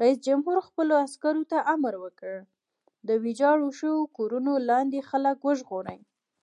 رئیس 0.00 0.18
جمهور 0.26 0.56
خپلو 0.68 0.94
عسکرو 1.04 1.42
ته 1.50 1.58
امر 1.74 1.94
وکړ؛ 2.04 2.32
د 3.08 3.10
ویجاړو 3.24 3.68
شویو 3.78 4.10
کورونو 4.16 4.52
لاندې 4.70 5.06
خلک 5.10 5.36
وژغورئ! 5.48 6.00